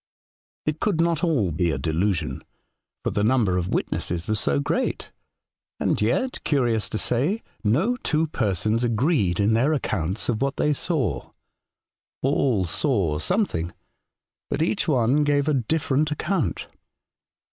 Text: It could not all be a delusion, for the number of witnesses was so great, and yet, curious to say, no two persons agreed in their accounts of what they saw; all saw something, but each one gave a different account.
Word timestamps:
It 0.65 0.79
could 0.79 0.99
not 0.99 1.23
all 1.23 1.51
be 1.51 1.69
a 1.69 1.77
delusion, 1.77 2.43
for 3.03 3.11
the 3.11 3.23
number 3.23 3.55
of 3.59 3.69
witnesses 3.71 4.25
was 4.27 4.39
so 4.39 4.59
great, 4.59 5.11
and 5.79 6.01
yet, 6.01 6.43
curious 6.43 6.89
to 6.89 6.97
say, 6.97 7.43
no 7.63 7.97
two 7.97 8.25
persons 8.25 8.83
agreed 8.83 9.39
in 9.39 9.53
their 9.53 9.73
accounts 9.73 10.27
of 10.27 10.41
what 10.41 10.57
they 10.57 10.73
saw; 10.73 11.29
all 12.23 12.65
saw 12.65 13.19
something, 13.19 13.75
but 14.49 14.63
each 14.63 14.87
one 14.87 15.23
gave 15.23 15.47
a 15.47 15.53
different 15.53 16.09
account. 16.09 16.65